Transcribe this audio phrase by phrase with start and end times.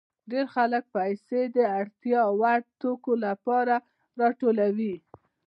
[0.31, 3.75] ډېر خلک پیسې د اړتیا وړ توکو لپاره
[4.21, 4.95] راټولوي